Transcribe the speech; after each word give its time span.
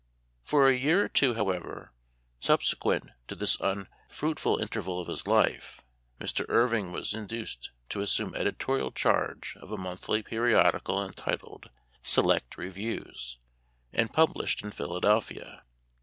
For 0.43 0.67
a 0.67 0.75
year 0.75 1.03
or 1.05 1.07
two, 1.07 1.35
however, 1.35 1.93
subsequent 2.39 3.11
to 3.27 3.35
this 3.35 3.61
unfruitful 3.61 4.57
interval 4.57 4.99
of 4.99 5.07
his 5.07 5.27
life, 5.27 5.81
Mr. 6.19 6.43
Irving 6.49 6.91
was 6.91 7.13
induced 7.13 7.69
to 7.89 8.01
assume 8.01 8.33
editorial 8.33 8.89
charge 8.91 9.55
of 9.57 9.71
a 9.71 9.77
monthly 9.77 10.23
periodical 10.23 11.05
entitled" 11.05 11.69
Select 12.15 12.57
Reviews," 12.57 13.37
and 13.93 14.11
pub 14.11 14.33
lished 14.33 14.63
in 14.63 14.71
Philadelphia. 14.71 15.65